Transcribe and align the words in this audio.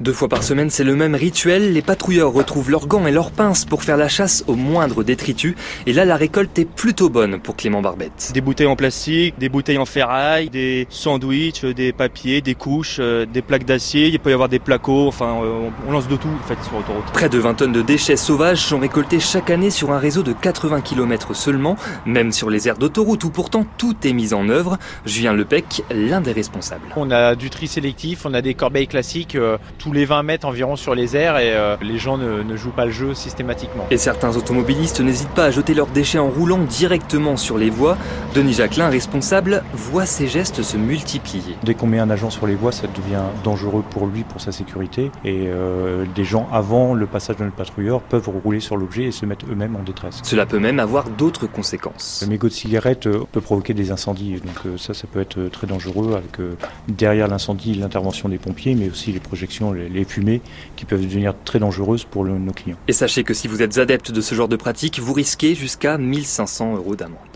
Deux 0.00 0.14
fois 0.14 0.28
par 0.28 0.42
semaine, 0.42 0.70
c'est 0.70 0.82
le 0.82 0.96
même 0.96 1.14
rituel. 1.14 1.74
Les 1.74 1.82
patrouilleurs 1.82 2.32
retrouvent 2.32 2.70
leurs 2.70 2.86
gants 2.86 3.06
et 3.06 3.12
leurs 3.12 3.30
pinces 3.30 3.66
pour 3.66 3.82
faire 3.82 3.98
la 3.98 4.08
chasse 4.08 4.44
au 4.46 4.54
moindre 4.54 5.02
détritus. 5.02 5.54
Et 5.84 5.92
là, 5.92 6.06
la 6.06 6.16
récolte 6.16 6.58
est 6.58 6.64
plutôt 6.64 7.10
bonne 7.10 7.38
pour 7.38 7.54
Clément 7.54 7.82
Barbette. 7.82 8.30
Des 8.32 8.40
bouteilles 8.40 8.66
en 8.66 8.76
plastique, 8.76 9.34
des 9.38 9.50
bouteilles 9.50 9.76
en 9.76 9.84
ferraille, 9.84 10.48
des 10.48 10.86
sandwichs, 10.88 11.66
des 11.66 11.92
papiers, 11.92 12.40
des 12.40 12.54
couches, 12.54 12.96
euh, 12.98 13.26
des 13.26 13.42
plaques 13.42 13.66
d'acier. 13.66 14.08
Il 14.08 14.18
peut 14.20 14.30
y 14.30 14.32
avoir 14.32 14.48
des 14.48 14.58
placots. 14.58 15.06
Enfin, 15.06 15.42
euh, 15.44 15.68
on 15.86 15.92
lance 15.92 16.08
de 16.08 16.16
tout 16.16 16.28
en 16.28 16.48
fait 16.48 16.56
sur 16.64 16.78
l'autoroute. 16.78 17.04
Près 17.12 17.28
de 17.28 17.38
20 17.38 17.52
tonnes 17.52 17.72
de 17.72 17.82
déchets 17.82 18.16
sauvages 18.16 18.62
sont 18.62 18.78
récoltés 18.78 19.20
chaque 19.20 19.50
année 19.50 19.68
sur 19.68 19.92
un 19.92 19.98
réseau 19.98 20.22
de 20.22 20.32
80 20.32 20.80
km 20.80 21.34
seulement, 21.36 21.76
même 22.06 22.32
sur 22.32 22.48
les 22.48 22.68
aires 22.68 22.78
d'autoroute 22.78 23.24
où 23.24 23.30
pourtant 23.30 23.66
tout 23.76 23.96
est 24.04 24.14
mis 24.14 24.32
en 24.32 24.48
œuvre. 24.48 24.78
Julien 25.04 25.34
Lepec, 25.34 25.82
l'un 25.90 26.22
des 26.22 26.32
responsables. 26.32 26.86
On 26.96 27.10
a 27.10 27.34
du 27.34 27.50
tri 27.50 27.68
sélectif, 27.68 28.24
on 28.24 28.32
a 28.32 28.40
des 28.40 28.54
corbeilles 28.54 28.88
classiques. 28.88 29.36
Les 29.92 30.04
20 30.04 30.22
mètres 30.22 30.46
environ 30.46 30.76
sur 30.76 30.94
les 30.94 31.16
airs 31.16 31.38
et 31.38 31.52
euh, 31.52 31.76
les 31.82 31.98
gens 31.98 32.16
ne, 32.16 32.56
jouent 32.56 32.70
pas 32.70 32.84
le 32.84 32.90
jeu 32.90 33.14
systématiquement. 33.14 33.86
Et 33.90 33.96
certains 33.96 34.36
automobilistes 34.36 35.00
n'hésitent 35.00 35.28
pas 35.30 35.46
à 35.46 35.50
jeter 35.50 35.74
leurs 35.74 35.88
déchets 35.88 36.18
en 36.18 36.28
roulant 36.28 36.58
directement 36.58 37.36
sur 37.36 37.58
les 37.58 37.70
voies. 37.70 37.96
Denis 38.34 38.54
Jacquelin, 38.54 38.88
responsable, 38.88 39.64
voit 39.72 40.06
ces 40.06 40.28
gestes 40.28 40.62
se 40.62 40.76
multiplier. 40.76 41.56
Dès 41.64 41.74
qu'on 41.74 41.86
met 41.86 41.98
un 41.98 42.10
agent 42.10 42.30
sur 42.30 42.46
les 42.46 42.54
voies, 42.54 42.72
ça 42.72 42.86
devient 42.86 43.24
dangereux 43.42 43.82
pour 43.90 44.06
lui, 44.06 44.22
pour 44.22 44.40
sa 44.40 44.52
sécurité. 44.52 45.10
Et 45.24 45.46
euh, 45.48 46.04
des 46.14 46.24
gens, 46.24 46.48
avant 46.52 46.94
le 46.94 47.06
passage 47.06 47.36
de 47.36 47.44
notre 47.44 47.56
patrouilleur, 47.56 48.00
peuvent 48.00 48.28
rouler 48.28 48.60
sur 48.60 48.76
l'objet 48.76 49.04
et 49.04 49.12
se 49.12 49.26
mettre 49.26 49.46
eux-mêmes 49.50 49.76
en 49.76 49.82
détresse. 49.82 50.20
Cela 50.22 50.46
peut 50.46 50.60
même 50.60 50.78
avoir 50.78 51.08
d'autres 51.08 51.46
conséquences. 51.46 52.20
Le 52.22 52.28
mégot 52.28 52.48
de 52.48 52.52
cigarette 52.52 53.06
euh, 53.06 53.24
peut 53.32 53.40
provoquer 53.40 53.74
des 53.74 53.90
incendies. 53.90 54.34
Donc 54.34 54.78
ça, 54.78 54.94
ça 54.94 55.06
peut 55.10 55.20
être 55.20 55.48
très 55.50 55.66
dangereux 55.66 56.14
avec 56.14 56.38
derrière 56.88 57.28
l'incendie 57.28 57.74
l'intervention 57.74 58.28
des 58.28 58.38
pompiers, 58.38 58.74
mais 58.74 58.88
aussi 58.88 59.12
les 59.12 59.20
projections, 59.20 59.72
les 59.88 60.04
fumées 60.04 60.40
qui 60.76 60.84
peuvent 60.84 61.02
devenir 61.02 61.34
très 61.44 61.58
dangereuses 61.58 62.04
pour 62.04 62.24
nos 62.24 62.52
clients. 62.52 62.76
Et 62.88 62.92
sachez 62.92 63.24
que 63.24 63.34
si 63.34 63.48
vous 63.48 63.62
êtes 63.62 63.78
adepte 63.78 64.12
de 64.12 64.20
ce 64.20 64.34
genre 64.34 64.48
de 64.48 64.56
pratique, 64.56 64.98
vous 64.98 65.12
risquez 65.12 65.54
jusqu'à 65.54 65.98
1500 65.98 66.76
euros 66.76 66.96
d'amende. 66.96 67.29